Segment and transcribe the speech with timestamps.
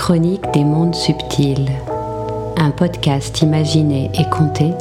[0.00, 1.70] Chronique des mondes subtils,
[2.56, 4.72] un podcast imaginé et compté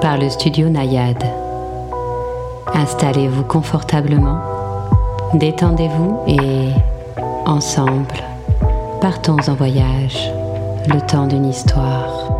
[0.00, 1.22] par le studio Nayade.
[2.74, 4.40] Installez-vous confortablement,
[5.34, 6.70] détendez-vous et,
[7.46, 8.18] ensemble,
[9.00, 10.32] partons en voyage,
[10.88, 12.36] le temps d'une histoire.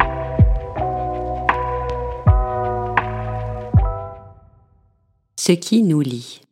[5.36, 6.43] Ce qui nous lie.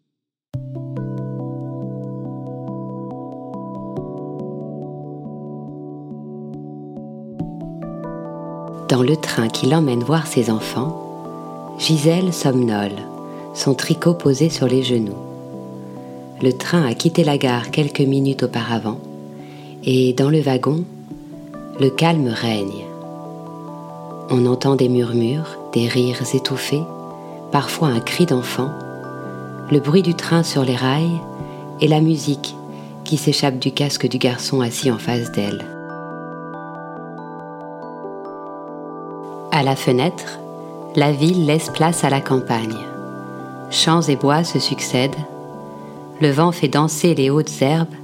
[8.92, 12.92] Dans le train qui l'emmène voir ses enfants, Gisèle somnole,
[13.54, 15.16] son tricot posé sur les genoux.
[16.42, 18.98] Le train a quitté la gare quelques minutes auparavant
[19.82, 20.84] et dans le wagon,
[21.80, 22.84] le calme règne.
[24.28, 26.82] On entend des murmures, des rires étouffés,
[27.50, 28.68] parfois un cri d'enfant,
[29.70, 31.18] le bruit du train sur les rails
[31.80, 32.54] et la musique
[33.04, 35.71] qui s'échappe du casque du garçon assis en face d'elle.
[39.64, 40.40] La fenêtre,
[40.96, 42.76] la ville laisse place à la campagne.
[43.70, 45.14] Champs et bois se succèdent.
[46.20, 47.94] Le vent fait danser les hautes herbes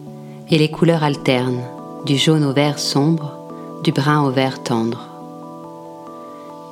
[0.51, 1.65] et les couleurs alternent,
[2.07, 3.33] du jaune au vert sombre,
[3.83, 5.09] du brun au vert tendre.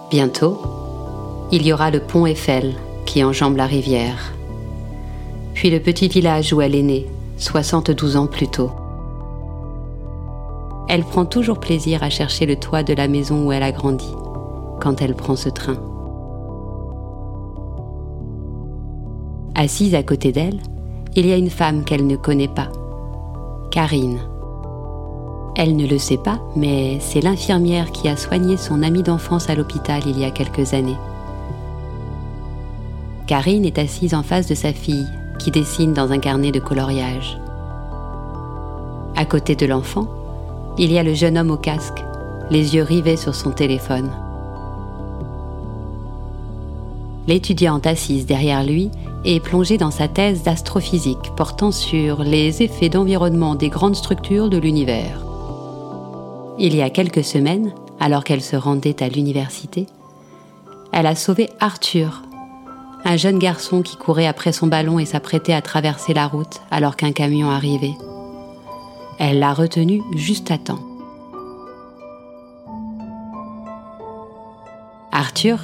[0.09, 0.63] Bientôt,
[1.51, 2.77] il y aura le pont Eiffel
[3.07, 4.33] qui enjambe la rivière.
[5.55, 8.71] Puis le petit village où elle est née, 72 ans plus tôt.
[10.89, 14.15] Elle prend toujours plaisir à chercher le toit de la maison où elle a grandi
[14.81, 15.77] quand elle prend ce train.
[19.55, 20.61] Assise à côté d'elle,
[21.15, 22.69] il y a une femme qu'elle ne connaît pas,
[23.71, 24.21] Karine.
[25.57, 29.55] Elle ne le sait pas, mais c'est l'infirmière qui a soigné son amie d'enfance à
[29.55, 30.99] l'hôpital il y a quelques années.
[33.27, 35.07] Karine est assise en face de sa fille,
[35.39, 37.41] qui dessine dans un carnet de coloriage.
[39.17, 40.07] À côté de l'enfant,
[40.77, 42.05] il y a le jeune homme au casque,
[42.51, 44.11] les yeux rivés sur son téléphone.
[47.27, 48.91] L'étudiante assise derrière lui
[49.25, 54.59] est plongée dans sa thèse d'astrophysique portant sur les effets d'environnement des grandes structures de
[54.59, 55.25] l'univers.
[56.59, 59.87] Il y a quelques semaines, alors qu'elle se rendait à l'université,
[60.93, 62.23] elle a sauvé Arthur,
[63.05, 66.97] un jeune garçon qui courait après son ballon et s'apprêtait à traverser la route alors
[66.97, 67.95] qu'un camion arrivait.
[69.19, 70.81] Elle l'a retenu juste à temps.
[75.13, 75.59] Arthur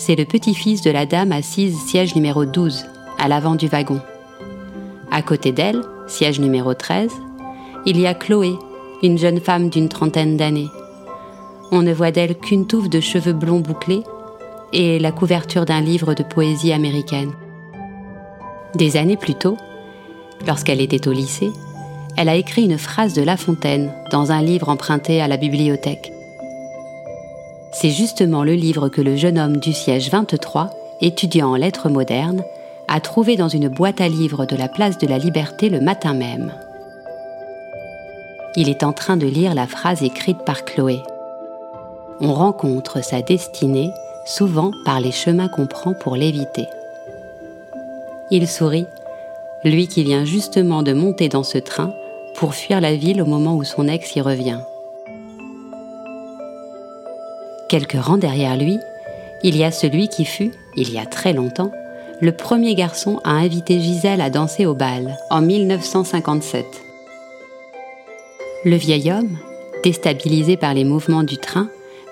[0.00, 2.86] c'est le petit-fils de la dame assise siège numéro 12,
[3.18, 4.00] à l'avant du wagon.
[5.10, 7.10] À côté d'elle, siège numéro 13,
[7.84, 8.54] il y a Chloé,
[9.02, 10.70] une jeune femme d'une trentaine d'années.
[11.70, 14.02] On ne voit d'elle qu'une touffe de cheveux blonds bouclés
[14.72, 17.32] et la couverture d'un livre de poésie américaine.
[18.74, 19.58] Des années plus tôt,
[20.46, 21.50] lorsqu'elle était au lycée,
[22.16, 26.10] elle a écrit une phrase de La Fontaine dans un livre emprunté à la bibliothèque.
[27.80, 30.68] C'est justement le livre que le jeune homme du siège 23,
[31.00, 32.42] étudiant en lettres modernes,
[32.88, 36.12] a trouvé dans une boîte à livres de la place de la Liberté le matin
[36.12, 36.52] même.
[38.54, 41.00] Il est en train de lire la phrase écrite par Chloé.
[42.20, 43.92] On rencontre sa destinée
[44.26, 46.66] souvent par les chemins qu'on prend pour l'éviter.
[48.30, 48.88] Il sourit,
[49.64, 51.94] lui qui vient justement de monter dans ce train
[52.34, 54.60] pour fuir la ville au moment où son ex y revient.
[57.70, 58.80] Quelques rangs derrière lui,
[59.44, 61.70] il y a celui qui fut, il y a très longtemps,
[62.20, 66.66] le premier garçon à inviter Gisèle à danser au bal, en 1957.
[68.64, 69.38] Le vieil homme,
[69.84, 71.68] déstabilisé par les mouvements du train,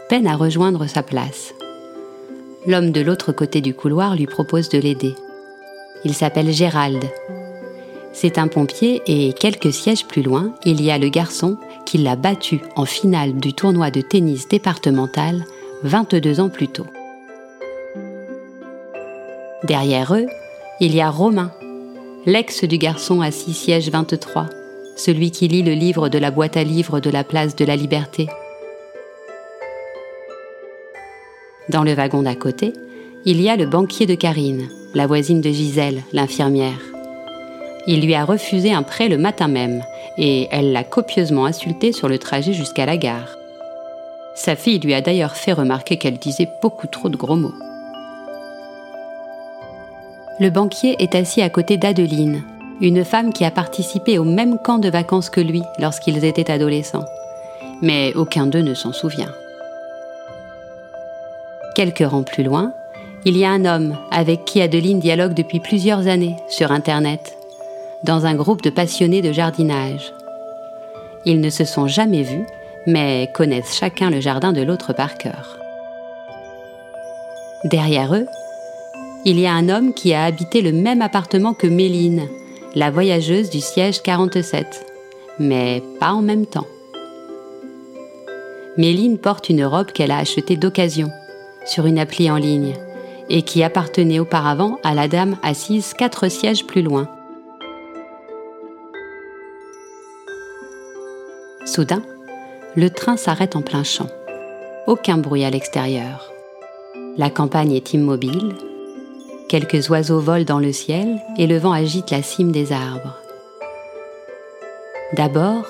[0.08, 1.52] peine à rejoindre sa place.
[2.64, 5.16] L'homme de l'autre côté du couloir lui propose de l'aider.
[6.04, 7.04] Il s'appelle Gérald.
[8.20, 11.56] C'est un pompier et quelques sièges plus loin, il y a le garçon
[11.86, 15.44] qui l'a battu en finale du tournoi de tennis départemental
[15.84, 16.86] 22 ans plus tôt.
[19.62, 20.26] Derrière eux,
[20.80, 21.52] il y a Romain,
[22.26, 24.46] l'ex du garçon assis siège 23,
[24.96, 27.76] celui qui lit le livre de la boîte à livres de la place de la
[27.76, 28.26] Liberté.
[31.68, 32.72] Dans le wagon d'à côté,
[33.24, 36.97] il y a le banquier de Karine, la voisine de Gisèle, l'infirmière.
[37.90, 39.82] Il lui a refusé un prêt le matin même
[40.18, 43.38] et elle l'a copieusement insulté sur le trajet jusqu'à la gare.
[44.34, 47.54] Sa fille lui a d'ailleurs fait remarquer qu'elle disait beaucoup trop de gros mots.
[50.38, 52.42] Le banquier est assis à côté d'Adeline,
[52.82, 57.06] une femme qui a participé au même camp de vacances que lui lorsqu'ils étaient adolescents.
[57.80, 59.32] Mais aucun d'eux ne s'en souvient.
[61.74, 62.74] Quelques rangs plus loin,
[63.24, 67.37] il y a un homme avec qui Adeline dialogue depuis plusieurs années sur Internet
[68.04, 70.12] dans un groupe de passionnés de jardinage.
[71.24, 72.46] Ils ne se sont jamais vus,
[72.86, 75.58] mais connaissent chacun le jardin de l'autre par cœur.
[77.64, 78.26] Derrière eux,
[79.24, 82.28] il y a un homme qui a habité le même appartement que Méline,
[82.74, 84.86] la voyageuse du siège 47,
[85.40, 86.66] mais pas en même temps.
[88.76, 91.10] Méline porte une robe qu'elle a achetée d'occasion,
[91.66, 92.74] sur une appli en ligne,
[93.28, 97.08] et qui appartenait auparavant à la dame assise quatre sièges plus loin.
[101.78, 102.02] Soudain,
[102.74, 104.08] le train s'arrête en plein champ.
[104.88, 106.32] Aucun bruit à l'extérieur.
[107.16, 108.56] La campagne est immobile.
[109.48, 113.16] Quelques oiseaux volent dans le ciel et le vent agite la cime des arbres.
[115.12, 115.68] D'abord,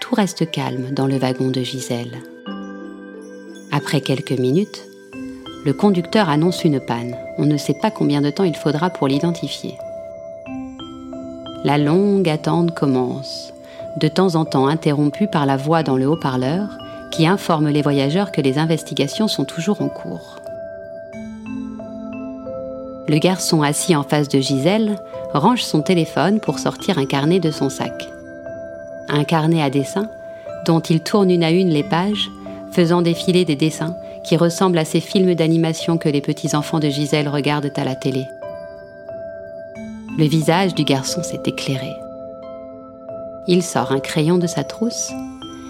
[0.00, 2.18] tout reste calme dans le wagon de Gisèle.
[3.70, 4.84] Après quelques minutes,
[5.64, 7.14] le conducteur annonce une panne.
[7.38, 9.76] On ne sait pas combien de temps il faudra pour l'identifier.
[11.62, 13.52] La longue attente commence,
[13.96, 16.68] de temps en temps interrompue par la voix dans le haut-parleur
[17.10, 20.36] qui informe les voyageurs que les investigations sont toujours en cours.
[23.08, 24.96] Le garçon assis en face de Gisèle
[25.34, 28.08] range son téléphone pour sortir un carnet de son sac.
[29.08, 30.08] Un carnet à dessin
[30.66, 32.30] dont il tourne une à une les pages,
[32.72, 37.28] faisant défiler des dessins qui ressemblent à ces films d'animation que les petits-enfants de Gisèle
[37.28, 38.26] regardent à la télé.
[40.18, 41.96] Le visage du garçon s'est éclairé.
[43.46, 45.10] Il sort un crayon de sa trousse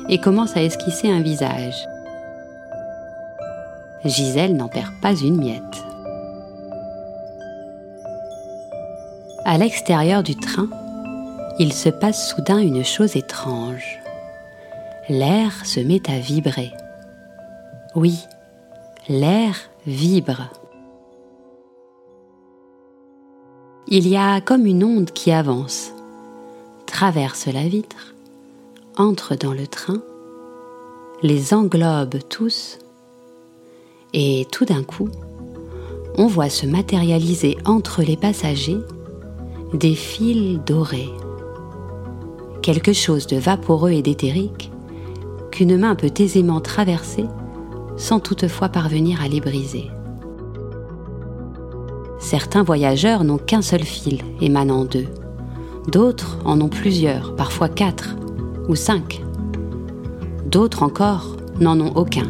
[0.08, 1.86] et commence à esquisser un visage.
[4.04, 5.62] Gisèle n'en perd pas une miette.
[9.44, 10.68] À l'extérieur du train,
[11.58, 14.00] il se passe soudain une chose étrange.
[15.08, 16.72] L'air se met à vibrer.
[17.94, 18.26] Oui,
[19.08, 19.56] l'air
[19.86, 20.50] vibre.
[23.88, 25.92] Il y a comme une onde qui avance,
[27.00, 28.12] traverse la vitre,
[28.98, 30.02] entre dans le train,
[31.22, 32.78] les englobe tous,
[34.12, 35.08] et tout d'un coup,
[36.18, 38.80] on voit se matérialiser entre les passagers
[39.72, 41.08] des fils dorés.
[42.60, 44.70] Quelque chose de vaporeux et d'éthérique
[45.52, 47.24] qu'une main peut aisément traverser
[47.96, 49.90] sans toutefois parvenir à les briser.
[52.18, 55.08] Certains voyageurs n'ont qu'un seul fil émanant d'eux.
[55.92, 58.14] D'autres en ont plusieurs, parfois quatre
[58.68, 59.22] ou cinq.
[60.46, 62.28] D'autres encore n'en ont aucun.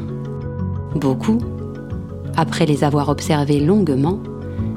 [0.94, 1.38] Beaucoup,
[2.36, 4.18] après les avoir observés longuement,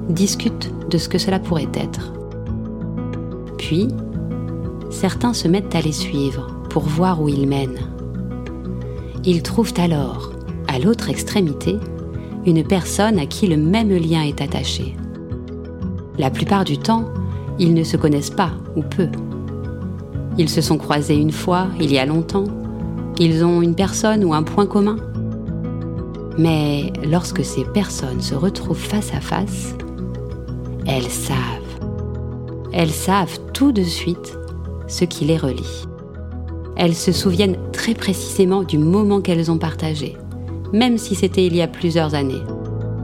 [0.09, 2.11] discutent de ce que cela pourrait être.
[3.57, 3.87] Puis,
[4.89, 7.89] certains se mettent à les suivre pour voir où ils mènent.
[9.23, 10.33] Ils trouvent alors
[10.67, 11.77] à l'autre extrémité,
[12.45, 14.97] une personne à qui le même lien est attaché.
[16.17, 17.05] La plupart du temps,
[17.59, 19.07] ils ne se connaissent pas ou peu.
[20.37, 22.45] Ils se sont croisés une fois, il y a longtemps.
[23.19, 24.97] Ils ont une personne ou un point commun.
[26.37, 29.75] Mais lorsque ces personnes se retrouvent face à face,
[30.87, 31.37] elles savent.
[32.71, 34.35] Elles savent tout de suite
[34.87, 35.85] ce qui les relie.
[36.75, 40.17] Elles se souviennent très précisément du moment qu'elles ont partagé,
[40.73, 42.41] même si c'était il y a plusieurs années,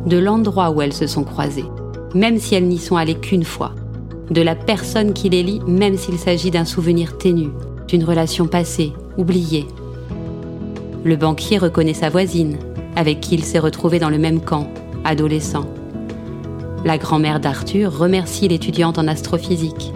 [0.07, 1.65] de l'endroit où elles se sont croisées,
[2.15, 3.75] même si elles n'y sont allées qu'une fois,
[4.29, 7.49] de la personne qui les lie, même s'il s'agit d'un souvenir ténu,
[7.87, 9.65] d'une relation passée, oubliée.
[11.03, 12.57] Le banquier reconnaît sa voisine,
[12.95, 14.67] avec qui il s'est retrouvé dans le même camp,
[15.03, 15.65] adolescent.
[16.85, 19.91] La grand-mère d'Arthur remercie l'étudiante en astrophysique.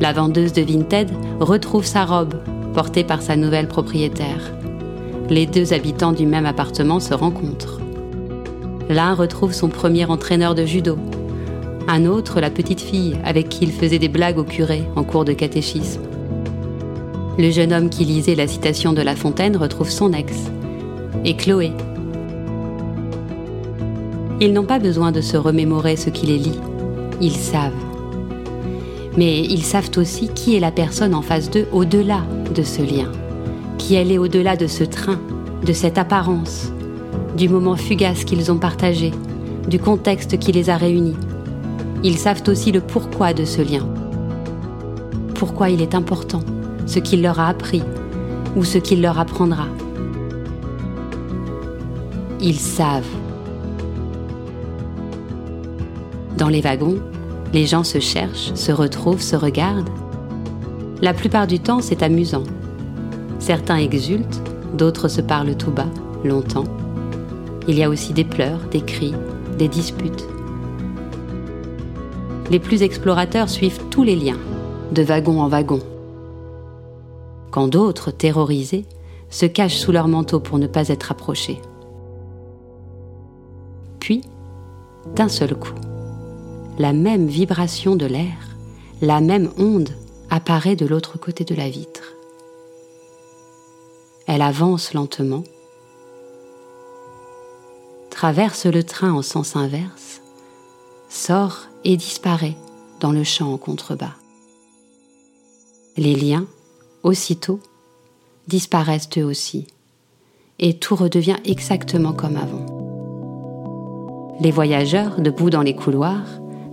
[0.00, 1.10] La vendeuse de Vinted
[1.40, 2.34] retrouve sa robe,
[2.74, 4.52] portée par sa nouvelle propriétaire
[5.32, 7.80] les deux habitants du même appartement se rencontrent.
[8.88, 10.98] L'un retrouve son premier entraîneur de judo,
[11.88, 15.24] un autre la petite fille avec qui il faisait des blagues au curé en cours
[15.24, 16.02] de catéchisme.
[17.38, 20.34] Le jeune homme qui lisait la citation de La Fontaine retrouve son ex,
[21.24, 21.72] et Chloé.
[24.40, 26.60] Ils n'ont pas besoin de se remémorer ce qui les lie,
[27.20, 27.72] ils savent.
[29.16, 32.22] Mais ils savent aussi qui est la personne en face d'eux au-delà
[32.54, 33.10] de ce lien
[33.82, 35.20] qui allait au-delà de ce train,
[35.66, 36.72] de cette apparence,
[37.36, 39.10] du moment fugace qu'ils ont partagé,
[39.68, 41.16] du contexte qui les a réunis.
[42.04, 43.86] Ils savent aussi le pourquoi de ce lien,
[45.36, 46.40] pourquoi il est important,
[46.86, 47.82] ce qu'il leur a appris
[48.56, 49.66] ou ce qu'il leur apprendra.
[52.40, 53.06] Ils savent.
[56.36, 56.98] Dans les wagons,
[57.52, 59.90] les gens se cherchent, se retrouvent, se regardent.
[61.02, 62.44] La plupart du temps, c'est amusant.
[63.38, 64.42] Certains exultent,
[64.74, 65.90] d'autres se parlent tout bas,
[66.24, 66.64] longtemps.
[67.68, 69.14] Il y a aussi des pleurs, des cris,
[69.56, 70.26] des disputes.
[72.52, 74.38] Les plus explorateurs suivent tous les liens,
[74.92, 75.80] de wagon en wagon.
[77.50, 78.84] Quand d'autres, terrorisés,
[79.30, 81.58] se cachent sous leur manteau pour ne pas être approchés.
[84.00, 84.20] Puis,
[85.16, 85.72] d'un seul coup,
[86.78, 88.36] la même vibration de l'air,
[89.00, 89.88] la même onde
[90.28, 92.12] apparaît de l'autre côté de la vitre.
[94.26, 95.44] Elle avance lentement,
[98.10, 100.20] traverse le train en sens inverse,
[101.08, 102.56] sort et disparaît
[103.00, 104.14] dans le champ en contrebas.
[105.96, 106.46] Les liens,
[107.02, 107.60] aussitôt,
[108.48, 109.66] disparaissent eux aussi,
[110.58, 112.66] et tout redevient exactement comme avant.
[114.40, 116.26] Les voyageurs, debout dans les couloirs,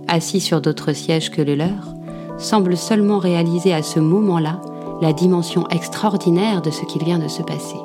[0.08, 1.94] assis sur d'autres sièges que le leur,
[2.38, 4.60] semblent seulement réaliser à ce moment-là
[5.00, 7.78] la dimension extraordinaire de ce qu'il vient de se passer.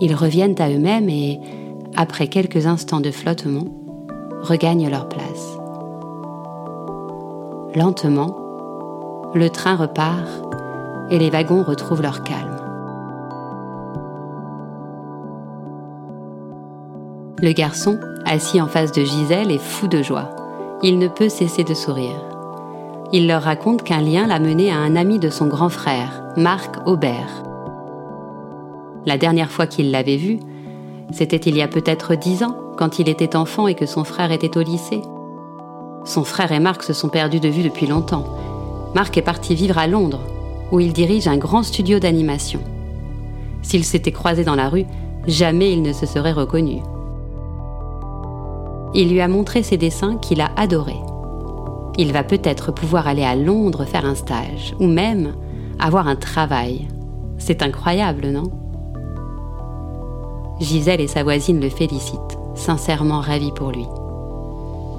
[0.00, 1.40] Ils reviennent à eux-mêmes et,
[1.96, 3.66] après quelques instants de flottement,
[4.42, 5.58] regagnent leur place.
[7.74, 10.28] Lentement, le train repart
[11.10, 12.56] et les wagons retrouvent leur calme.
[17.42, 20.30] Le garçon, assis en face de Gisèle, est fou de joie.
[20.82, 22.20] Il ne peut cesser de sourire.
[23.12, 26.86] Il leur raconte qu'un lien l'a mené à un ami de son grand frère, Marc
[26.86, 27.42] Aubert.
[29.06, 30.38] La dernière fois qu'il l'avait vu,
[31.12, 34.32] c'était il y a peut-être dix ans, quand il était enfant et que son frère
[34.32, 35.02] était au lycée.
[36.04, 38.24] Son frère et Marc se sont perdus de vue depuis longtemps,
[38.94, 40.20] Marc est parti vivre à Londres,
[40.72, 42.60] où il dirige un grand studio d'animation.
[43.62, 44.86] S'ils s'étaient croisés dans la rue,
[45.26, 46.82] jamais il ne se serait reconnu.
[48.94, 51.00] Il lui a montré ses dessins qu'il a adorés.
[51.98, 55.34] Il va peut-être pouvoir aller à Londres faire un stage, ou même
[55.78, 56.88] avoir un travail.
[57.38, 58.50] C'est incroyable, non?
[60.60, 63.86] Gisèle et sa voisine le félicitent, sincèrement ravie pour lui.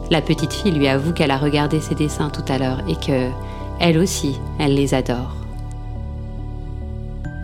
[0.09, 3.29] La petite fille lui avoue qu'elle a regardé ses dessins tout à l'heure et que
[3.79, 5.35] elle aussi, elle les adore.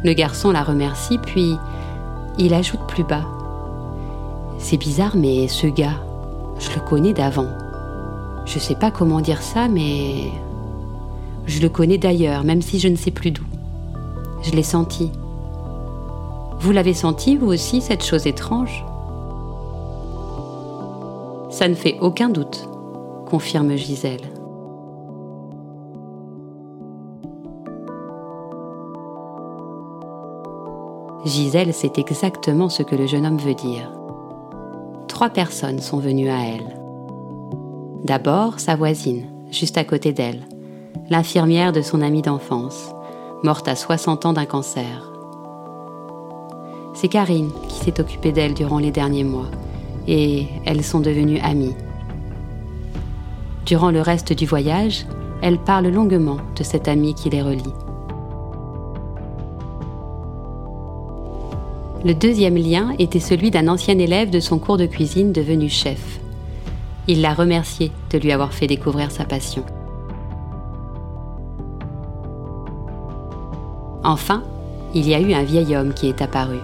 [0.03, 1.55] Le garçon la remercie, puis
[2.37, 3.25] il ajoute plus bas.
[4.59, 5.99] C'est bizarre, mais ce gars,
[6.59, 7.47] je le connais d'avant.
[8.45, 10.31] Je sais pas comment dire ça, mais
[11.45, 13.43] je le connais d'ailleurs, même si je ne sais plus d'où.
[14.43, 15.11] Je l'ai senti.
[16.59, 18.85] Vous l'avez senti, vous aussi, cette chose étrange?
[21.51, 22.67] Ça ne fait aucun doute,
[23.29, 24.21] confirme Gisèle.
[31.25, 33.91] Gisèle sait exactement ce que le jeune homme veut dire.
[35.07, 36.79] Trois personnes sont venues à elle.
[38.03, 40.41] D'abord, sa voisine, juste à côté d'elle,
[41.09, 42.93] l'infirmière de son amie d'enfance,
[43.43, 45.16] morte à 60 ans d'un cancer.
[46.99, 49.51] C'est Karine qui s'est occupée d'elle durant les derniers mois,
[50.07, 51.75] et elles sont devenues amies.
[53.67, 55.05] Durant le reste du voyage,
[55.43, 57.61] elles parlent longuement de cette amie qui les relie.
[62.03, 66.19] Le deuxième lien était celui d'un ancien élève de son cours de cuisine devenu chef.
[67.07, 69.63] Il l'a remercié de lui avoir fait découvrir sa passion.
[74.03, 74.41] Enfin,
[74.95, 76.57] il y a eu un vieil homme qui est apparu,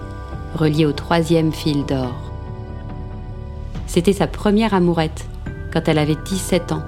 [0.54, 2.14] relié au troisième fil d'or.
[3.86, 5.26] C'était sa première amourette,
[5.72, 6.82] quand elle avait 17 ans.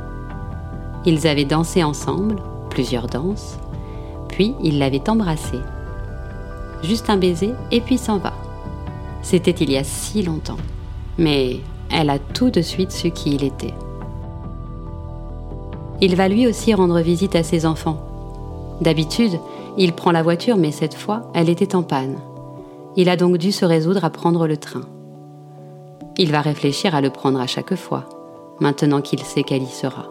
[1.05, 2.37] Ils avaient dansé ensemble,
[2.71, 3.59] plusieurs danses,
[4.29, 5.61] puis il l'avait embrassée.
[6.83, 8.33] Juste un baiser et puis s'en va.
[9.23, 10.59] C'était il y a si longtemps.
[11.19, 13.75] Mais elle a tout de suite su qui il était.
[16.01, 17.99] Il va lui aussi rendre visite à ses enfants.
[18.81, 19.41] D'habitude,
[19.79, 22.19] il prend la voiture, mais cette fois, elle était en panne.
[22.99, 24.81] Il a donc dû se résoudre à prendre le train.
[26.17, 28.09] Il va réfléchir à le prendre à chaque fois,
[28.59, 30.09] maintenant qu'il sait qu'elle y sera.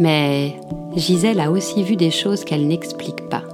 [0.00, 0.60] Mais
[0.96, 3.44] Gisèle a aussi vu des choses qu'elle n'explique pas.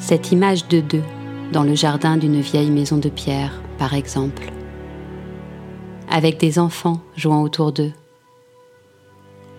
[0.00, 1.02] Cette image de deux
[1.52, 4.52] dans le jardin d'une vieille maison de pierre, par exemple,
[6.10, 7.92] avec des enfants jouant autour d'eux.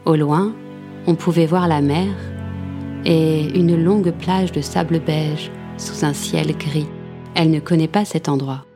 [0.06, 0.54] Au loin,
[1.06, 2.14] on pouvait voir la mer
[3.06, 6.88] et une longue plage de sable beige sous un ciel gris.
[7.36, 8.68] Elle ne connaît pas cet endroit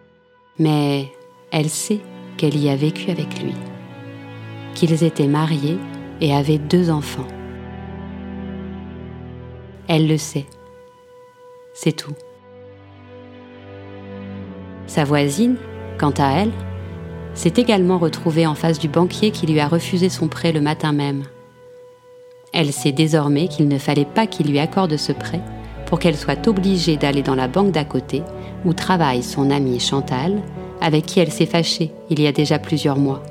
[0.61, 1.11] mais
[1.51, 2.01] elle sait
[2.37, 3.55] qu'elle y a vécu avec lui,
[4.75, 5.79] qu'ils étaient mariés
[6.21, 7.27] et avaient deux enfants.
[9.87, 10.45] Elle le sait.
[11.73, 12.13] C'est tout.
[14.91, 15.55] Sa voisine,
[15.97, 16.51] quant à elle,
[17.33, 20.91] s'est également retrouvée en face du banquier qui lui a refusé son prêt le matin
[20.91, 21.23] même.
[22.51, 25.39] Elle sait désormais qu'il ne fallait pas qu'il lui accorde ce prêt
[25.85, 28.21] pour qu'elle soit obligée d'aller dans la banque d'à côté
[28.65, 30.41] où travaille son amie Chantal,
[30.81, 33.23] avec qui elle s'est fâchée il y a déjà plusieurs mois.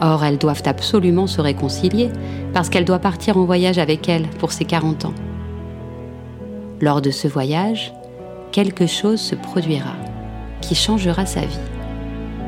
[0.00, 2.10] Or, elles doivent absolument se réconcilier
[2.52, 5.14] parce qu'elle doit partir en voyage avec elle pour ses 40 ans.
[6.80, 7.92] Lors de ce voyage,
[8.52, 9.96] quelque chose se produira
[10.64, 11.58] qui changera sa vie.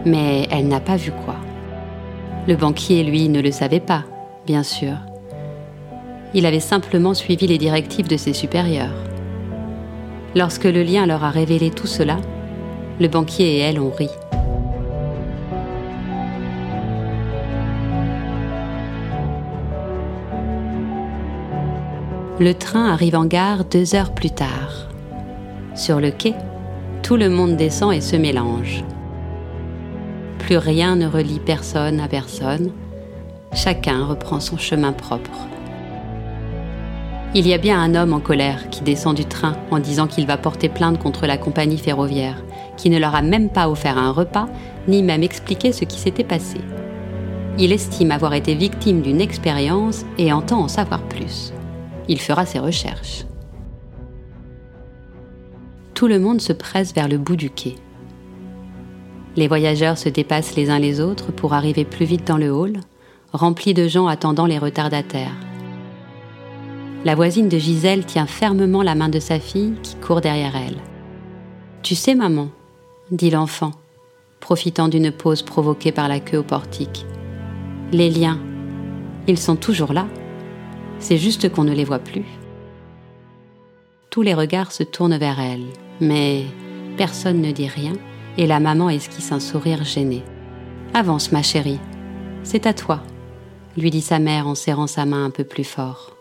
[0.07, 1.37] Mais elle n'a pas vu quoi.
[2.49, 4.05] Le banquier, lui, ne le savait pas,
[4.47, 4.95] bien sûr.
[6.33, 8.95] Il avait simplement suivi les directives de ses supérieurs.
[10.35, 12.17] Lorsque le lien leur a révélé tout cela,
[13.01, 14.09] le banquier et elle ont ri.
[22.39, 24.89] Le train arrive en gare deux heures plus tard.
[25.75, 26.35] Sur le quai,
[27.07, 28.83] tout le monde descend et se mélange.
[30.41, 32.73] Plus rien ne relie personne à personne.
[33.53, 35.47] Chacun reprend son chemin propre.
[37.33, 40.27] Il y a bien un homme en colère qui descend du train en disant qu'il
[40.27, 42.43] va porter plainte contre la compagnie ferroviaire,
[42.77, 44.49] qui ne leur a même pas offert un repas,
[44.89, 46.59] ni même expliqué ce qui s'était passé.
[47.57, 51.53] Il estime avoir été victime d'une expérience et entend en savoir plus
[52.09, 53.25] il fera ses recherches.
[55.97, 57.75] Tout le monde se presse vers le bout du quai.
[59.35, 62.81] Les voyageurs se dépassent les uns les autres pour arriver plus vite dans le hall,
[63.33, 65.35] rempli de gens attendant les retardataires.
[67.07, 70.77] La voisine de Gisèle tient fermement la main de sa fille qui court derrière elle.
[71.83, 72.51] Tu sais, maman,
[73.11, 73.71] dit l'enfant,
[74.39, 77.07] profitant d'une pause provoquée par la queue au portique.
[77.93, 78.39] Les liens,
[79.29, 80.07] ils sont toujours là.
[80.99, 82.27] C'est juste qu'on ne les voit plus.
[84.11, 85.65] Tous les regards se tournent vers elle,
[86.01, 86.45] mais
[86.97, 87.93] personne ne dit rien
[88.39, 90.23] et la maman esquisse un sourire gêné.
[90.95, 91.81] Avance, ma chérie,
[92.43, 93.01] c'est à toi,
[93.77, 96.13] lui dit sa mère en serrant sa main un peu plus fort.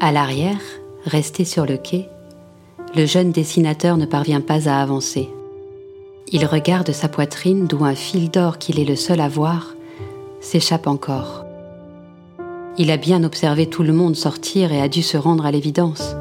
[0.00, 0.60] À l'arrière,
[1.04, 2.08] resté sur le quai,
[2.94, 5.28] le jeune dessinateur ne parvient pas à avancer.
[6.30, 9.74] Il regarde sa poitrine d'où un fil d'or qu'il est le seul à voir
[10.40, 11.47] s'échappe encore.
[12.80, 16.14] Il a bien observé tout le monde sortir et a dû se rendre à l'évidence.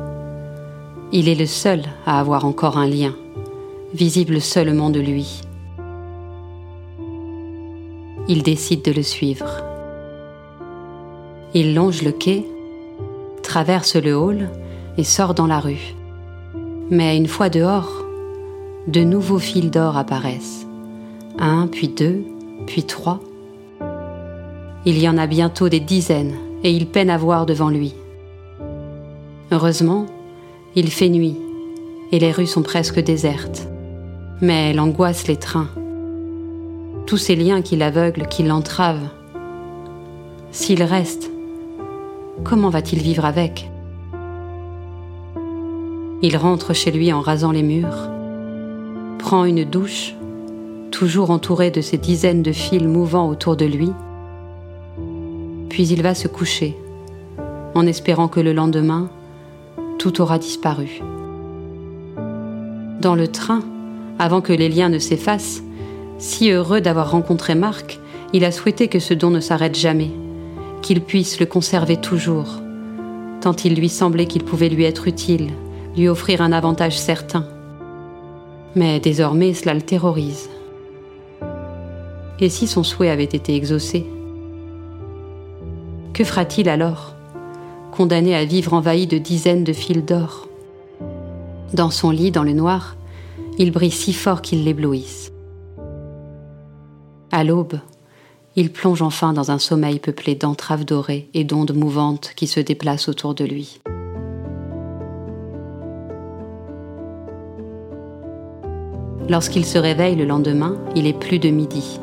[1.11, 3.15] Il est le seul à avoir encore un lien,
[3.93, 5.43] visible seulement de lui.
[8.27, 9.47] Il décide de le suivre.
[11.53, 12.43] Il longe le quai,
[13.43, 14.49] traverse le hall
[14.97, 15.93] et sort dans la rue.
[16.89, 18.03] Mais une fois dehors,
[18.87, 20.65] de nouveaux fils d'or apparaissent.
[21.37, 22.23] Un, puis deux,
[22.65, 23.19] puis trois.
[24.85, 26.35] Il y en a bientôt des dizaines,
[26.67, 27.95] et il peine à voir devant lui.
[29.53, 30.05] Heureusement,
[30.75, 31.37] il fait nuit,
[32.11, 33.69] et les rues sont presque désertes.
[34.41, 35.69] Mais l'angoisse les trains.
[37.05, 39.07] Tous ces liens qui l'aveuglent, qui l'entravent.
[40.51, 41.31] S'il reste,
[42.43, 43.71] comment va-t-il vivre avec?
[46.21, 48.09] Il rentre chez lui en rasant les murs
[49.17, 50.15] prend une douche,
[50.91, 53.91] toujours entouré de ces dizaines de fils mouvants autour de lui,
[55.77, 56.75] puis il va se coucher,
[57.75, 59.11] en espérant que le lendemain,
[59.99, 61.03] tout aura disparu.
[62.99, 63.61] Dans le train,
[64.17, 65.61] avant que les liens ne s'effacent,
[66.17, 67.99] si heureux d'avoir rencontré Marc,
[68.33, 70.09] il a souhaité que ce don ne s'arrête jamais,
[70.81, 72.59] qu'il puisse le conserver toujours,
[73.41, 75.51] tant il lui semblait qu'il pouvait lui être utile,
[75.95, 77.45] lui offrir un avantage certain.
[78.75, 80.49] Mais désormais, cela le terrorise.
[82.39, 84.07] Et si son souhait avait été exaucé
[86.17, 87.13] Que fera-t-il alors,
[87.91, 90.47] condamné à vivre envahi de dizaines de fils d'or
[91.75, 92.95] Dans son lit, dans le noir,
[93.59, 95.31] il brille si fort qu'il l'éblouisse.
[97.31, 97.79] À l'aube,
[98.55, 103.09] il plonge enfin dans un sommeil peuplé d'entraves dorées et d'ondes mouvantes qui se déplacent
[103.09, 103.79] autour de lui.
[109.29, 111.99] Lorsqu'il se réveille le lendemain, il est plus de midi.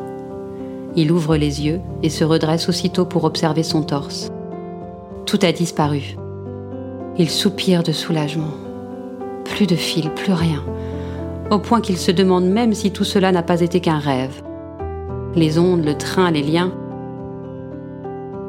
[0.96, 4.30] Il ouvre les yeux et se redresse aussitôt pour observer son torse.
[5.26, 6.16] Tout a disparu.
[7.18, 8.54] Il soupire de soulagement.
[9.44, 10.62] Plus de fil, plus rien.
[11.50, 14.42] Au point qu'il se demande même si tout cela n'a pas été qu'un rêve.
[15.34, 16.72] Les ondes, le train, les liens.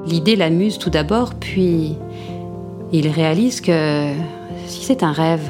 [0.05, 1.97] L'idée l'amuse tout d'abord, puis
[2.91, 4.09] il réalise que
[4.67, 5.49] si c'est un rêve,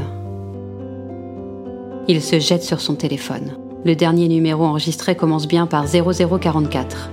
[2.08, 3.58] il se jette sur son téléphone.
[3.86, 7.12] Le dernier numéro enregistré commence bien par 0044.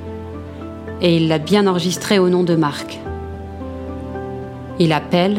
[1.03, 2.99] Et il l'a bien enregistré au nom de Marc.
[4.79, 5.37] Il appelle.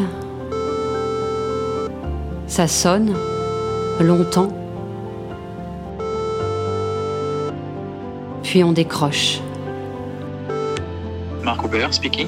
[2.45, 3.15] Ça sonne.
[3.99, 4.49] Longtemps.
[8.43, 9.39] Puis on décroche.
[11.43, 12.27] Marc Aubert speaking.